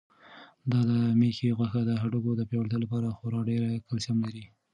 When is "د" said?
0.89-0.91, 1.85-1.91, 2.35-2.41